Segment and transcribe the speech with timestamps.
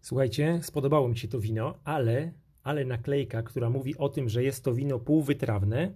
[0.00, 4.64] Słuchajcie, spodobało mi się to wino, ale, ale naklejka, która mówi o tym, że jest
[4.64, 5.94] to wino półwytrawne,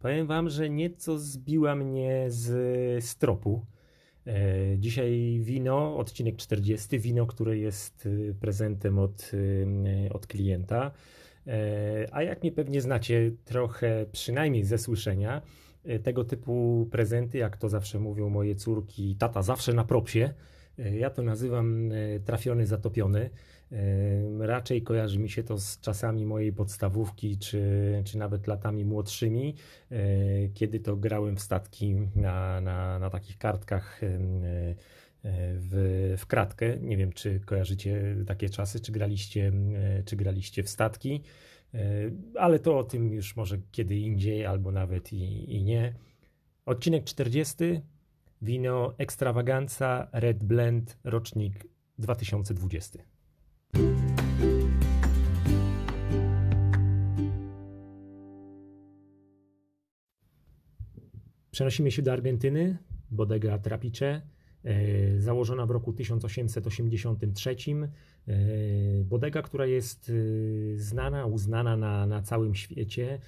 [0.00, 3.66] powiem Wam, że nieco zbiła mnie z stropu.
[4.26, 9.32] E, dzisiaj wino, odcinek 40, wino, które jest e, prezentem od,
[10.06, 10.90] e, od klienta.
[12.12, 15.42] A jak mnie pewnie znacie trochę, przynajmniej ze słyszenia,
[16.02, 20.34] tego typu prezenty, jak to zawsze mówią moje córki, tata zawsze na propsie,
[20.78, 21.90] ja to nazywam
[22.24, 23.30] trafiony, zatopiony.
[24.38, 27.62] Raczej kojarzy mi się to z czasami mojej podstawówki, czy,
[28.04, 29.54] czy nawet latami młodszymi,
[30.54, 34.00] kiedy to grałem w statki na, na, na takich kartkach
[35.22, 36.76] w, w kratkę.
[36.76, 39.52] Nie wiem, czy kojarzycie takie czasy, czy graliście,
[40.04, 41.22] czy graliście w statki,
[42.38, 45.94] ale to o tym już może kiedy indziej, albo nawet i, i nie.
[46.66, 47.56] Odcinek 40.
[48.42, 51.66] Wino Extravaganza Red Blend, rocznik
[51.98, 52.98] 2020.
[61.50, 62.78] Przenosimy się do Argentyny,
[63.10, 64.22] Bodega Trapiche,
[65.18, 67.56] założona w roku 1883.
[68.28, 68.34] E,
[69.04, 73.18] bodega, która jest e, znana, uznana na, na całym świecie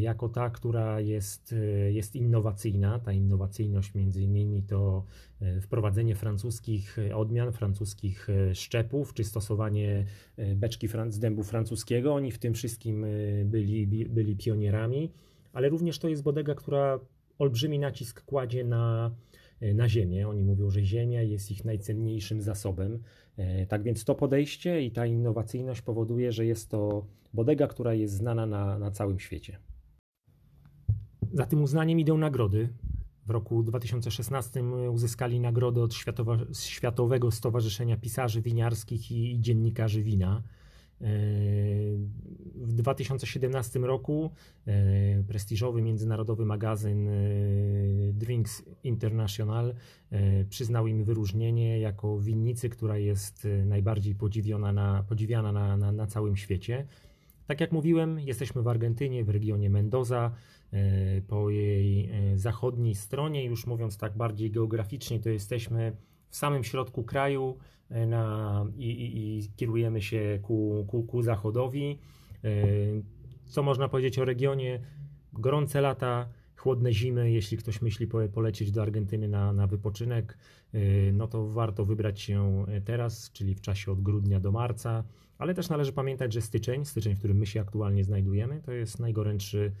[0.00, 1.54] jako ta, która jest,
[1.90, 2.98] jest innowacyjna.
[2.98, 5.04] Ta innowacyjność między innymi to
[5.60, 10.04] wprowadzenie francuskich odmian, francuskich szczepów, czy stosowanie
[10.56, 12.14] beczki z dębu francuskiego.
[12.14, 13.06] Oni w tym wszystkim
[13.44, 15.10] byli, byli pionierami,
[15.52, 17.00] ale również to jest bodega, która
[17.38, 19.34] olbrzymi nacisk kładzie na, e,
[19.74, 20.28] na ziemię.
[20.28, 23.02] Oni mówią, że ziemia jest ich najcenniejszym zasobem.
[23.36, 28.14] E, tak więc to podejście i ta innowacyjność powoduje, że jest to bodega, która jest
[28.14, 29.58] znana na, na całym świecie.
[31.32, 32.68] Za tym uznaniem idą nagrody.
[33.26, 35.94] W roku 2016 uzyskali nagrodę od
[36.52, 40.42] Światowego Stowarzyszenia Pisarzy Winiarskich i Dziennikarzy Wina.
[42.54, 44.30] W 2017 roku
[44.66, 47.12] e, prestiżowy międzynarodowy magazyn e,
[48.12, 49.74] Drinks International
[50.10, 56.06] e, przyznał im wyróżnienie jako winnicy, która jest najbardziej podziwiona na, podziwiana na, na, na
[56.06, 56.86] całym świecie.
[57.46, 60.30] Tak jak mówiłem, jesteśmy w Argentynie, w regionie Mendoza.
[61.28, 65.96] Po jej zachodniej stronie, już mówiąc tak bardziej geograficznie, to jesteśmy
[66.34, 67.58] w samym środku kraju
[67.90, 71.98] e, na, i, i, i kierujemy się ku, ku, ku zachodowi.
[72.44, 72.50] E,
[73.44, 74.80] co można powiedzieć o regionie?
[75.32, 77.30] Gorące lata, chłodne zimy.
[77.30, 80.38] Jeśli ktoś myśli polecieć do Argentyny na, na wypoczynek,
[80.72, 80.78] e,
[81.12, 85.04] no to warto wybrać się teraz, czyli w czasie od grudnia do marca.
[85.38, 88.98] Ale też należy pamiętać, że styczeń, styczeń, w którym my się aktualnie znajdujemy, to jest
[88.98, 89.72] najgorętszy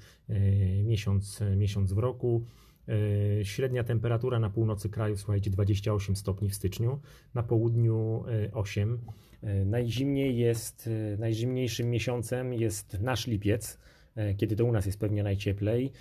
[0.84, 2.44] miesiąc, miesiąc w roku.
[2.88, 7.00] E, średnia temperatura na północy kraju, słuchajcie, 28 stopni w styczniu,
[7.34, 8.98] na południu 8.
[9.42, 13.78] E, e, najzimniej jest, najzimniejszym miesiącem jest nasz lipiec,
[14.36, 15.92] kiedy to u nas jest pewnie najcieplej,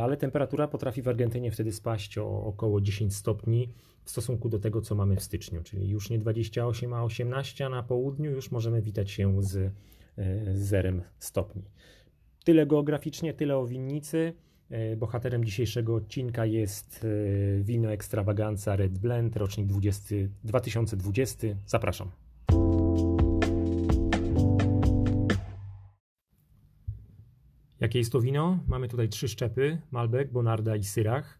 [0.00, 3.68] ale temperatura potrafi w Argentynie wtedy spaść o około 10 stopni
[4.04, 7.68] w stosunku do tego, co mamy w styczniu, czyli już nie 28, a 18, a
[7.68, 9.72] na południu już możemy witać się z,
[10.54, 11.62] zerem stopni.
[12.44, 14.32] Tyle geograficznie, tyle o winnicy.
[14.70, 21.46] E, bohaterem dzisiejszego odcinka jest e, wino Extravaganza Red Blend, rocznik 20, 2020.
[21.66, 22.10] Zapraszam.
[27.80, 28.58] Jakie jest to wino?
[28.66, 31.38] Mamy tutaj trzy szczepy: Malbec, Bonarda i Syrach.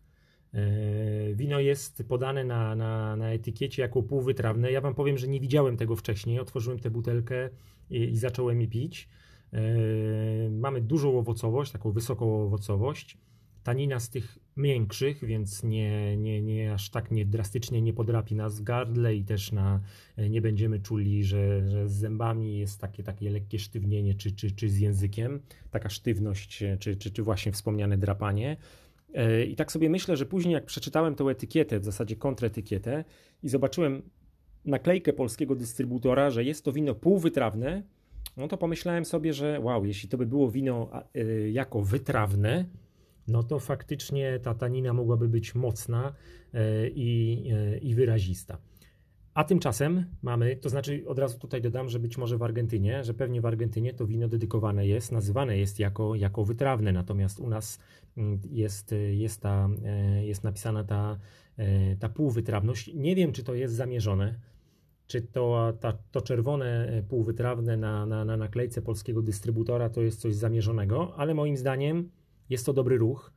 [0.54, 4.72] E, wino jest podane na, na, na etykiecie jako półwytrawne.
[4.72, 6.41] Ja Wam powiem, że nie widziałem tego wcześniej.
[6.41, 7.50] Otworzyłem tę butelkę
[7.91, 9.08] i, i zacząłem je pić.
[9.52, 13.18] Yy, mamy dużą owocowość, taką wysoką owocowość.
[13.62, 18.60] Tanina z tych miększych, więc nie, nie, nie aż tak nie drastycznie nie podrapi nas
[18.60, 19.80] w gardle i też na,
[20.16, 24.50] e, nie będziemy czuli, że, że z zębami jest takie, takie lekkie sztywnienie, czy, czy,
[24.50, 25.40] czy z językiem,
[25.70, 28.56] taka sztywność, e, czy, czy, czy właśnie wspomniane drapanie.
[29.48, 33.04] I tak sobie myślę, że później jak przeczytałem tą etykietę, w zasadzie kontretykietę
[33.42, 34.02] i zobaczyłem
[34.64, 37.82] naklejkę polskiego dystrybutora, że jest to wino półwytrawne,
[38.37, 42.65] no to pomyślałem sobie, że wow, jeśli to by było wino y, jako wytrawne,
[43.29, 46.12] no to faktycznie ta tanina mogłaby być mocna
[46.55, 46.59] y,
[46.94, 47.43] i,
[47.75, 48.59] y, i wyrazista.
[49.35, 53.15] A tymczasem mamy, to znaczy od razu tutaj dodam, że być może w Argentynie, że
[53.15, 57.79] pewnie w Argentynie to wino dedykowane jest, nazywane jest jako, jako wytrawne, natomiast u nas
[58.17, 59.69] mm, jest, jest, ta,
[60.23, 61.19] jest napisana ta,
[61.99, 62.94] ta półwytrawność.
[62.94, 64.35] Nie wiem, czy to jest zamierzone,
[65.06, 70.20] czy to, ta, to czerwone e, półwytrawne na, na, na naklejce polskiego dystrybutora to jest
[70.20, 72.11] coś zamierzonego, ale moim zdaniem
[72.50, 73.32] jest to dobry ruch.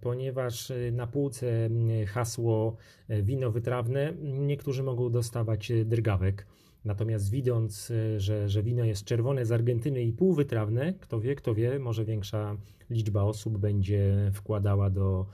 [0.00, 1.70] ponieważ na półce
[2.06, 2.76] hasło
[3.08, 6.46] wino wytrawne, niektórzy mogą dostawać drgawek.
[6.84, 11.78] Natomiast widząc, że, że wino jest czerwone z Argentyny i półwytrawne, kto wie, kto wie,
[11.78, 12.56] może większa
[12.90, 15.26] liczba osób będzie wkładała do,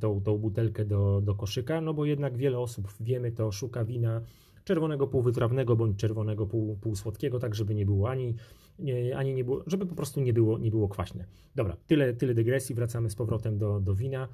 [0.00, 4.20] tą, tą butelkę do, do koszyka, no bo jednak wiele osób, wiemy to, szuka wina
[4.66, 8.34] czerwonego półwytrawnego bądź czerwonego pół, półsłodkiego, tak żeby nie było ani,
[8.78, 11.24] nie, ani nie było, żeby po prostu nie było, nie było kwaśne.
[11.54, 14.28] Dobra, tyle, tyle dygresji, wracamy z powrotem do, do wina.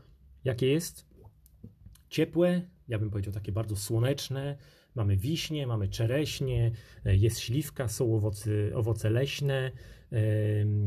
[0.44, 1.06] Jakie jest?
[2.08, 4.56] Ciepłe, ja bym powiedział takie bardzo słoneczne,
[4.94, 6.70] mamy wiśnie, mamy czereśnie,
[7.04, 9.72] jest śliwka, są owoce, owoce leśne,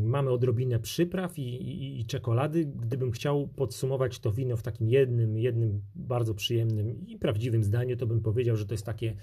[0.04, 2.66] mamy odrobinę przypraw i, i, i, czekolady.
[2.66, 8.08] Gdybym chciał podsumować to wino w takim jednym, jednym bardzo przyjemnym i prawdziwym zdaniu, to
[8.08, 9.16] bym powiedział, że to jest takie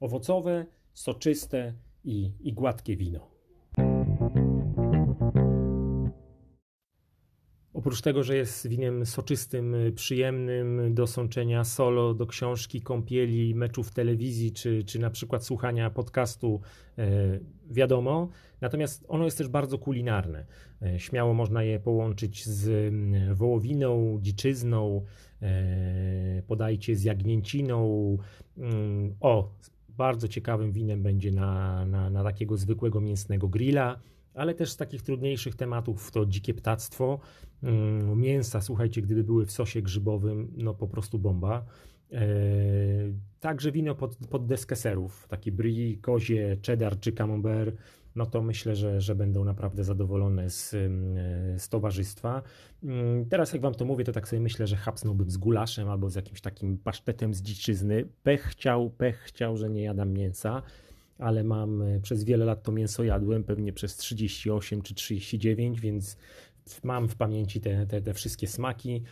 [0.00, 3.33] owocowe, soczyste i, i gładkie wino.
[7.84, 14.52] Oprócz tego, że jest winem soczystym, przyjemnym do sączenia solo, do książki, kąpieli, meczów telewizji,
[14.52, 16.60] czy, czy na przykład słuchania podcastu,
[16.98, 17.38] e,
[17.70, 18.28] wiadomo.
[18.60, 20.46] Natomiast ono jest też bardzo kulinarne.
[20.82, 25.04] E, śmiało można je połączyć z mm, wołowiną, dziczyzną,
[25.42, 28.18] e, podajcie z jagnięciną.
[28.58, 29.50] Mm, o,
[29.88, 34.00] bardzo ciekawym winem będzie na, na, na takiego zwykłego mięsnego grilla
[34.34, 37.20] ale też z takich trudniejszych tematów to dzikie ptactwo,
[37.62, 41.64] mm, mięsa, słuchajcie, gdyby były w sosie grzybowym, no po prostu bomba.
[42.12, 42.26] E,
[43.40, 47.76] także wino pod, pod deskę serów, taki brie, kozie, cheddar czy camembert,
[48.16, 52.42] no to myślę, że, że będą naprawdę zadowolone z, mm, z towarzystwa.
[52.82, 56.10] Mm, teraz jak wam to mówię, to tak sobie myślę, że hapsnąłbym z gulaszem albo
[56.10, 58.08] z jakimś takim pasztetem z dziczyzny.
[58.22, 60.62] Pech chciał, pech chciał, że nie jadam mięsa
[61.18, 66.16] ale mam e, przez wiele lat to mięso jadłem, pewnie przez 38 czy 39, więc
[66.82, 69.02] mam w pamięci te, te, te wszystkie smaki.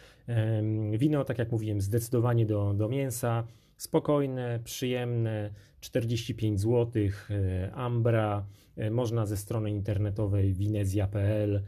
[0.99, 3.47] Wino, tak jak mówiłem, zdecydowanie do, do mięsa.
[3.77, 5.51] Spokojne, przyjemne,
[5.81, 8.47] 45 zł, e, Ambra,
[8.77, 11.63] e, można ze strony internetowej winezja.pl.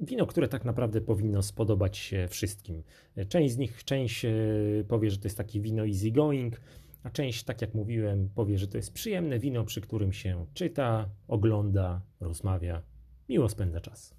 [0.00, 2.82] Wino, które tak naprawdę powinno spodobać się wszystkim.
[3.28, 4.26] Część z nich, część
[4.88, 6.60] powie, że to jest takie wino easy going,
[7.08, 11.10] a część, tak jak mówiłem, powie, że to jest przyjemne wino, przy którym się czyta,
[11.28, 12.82] ogląda, rozmawia,
[13.28, 14.14] miło spędza czas.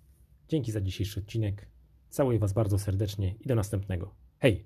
[0.48, 1.68] Dzięki za dzisiejszy odcinek.
[2.10, 4.16] Całuję Was bardzo serdecznie i do następnego.
[4.40, 4.66] Hej!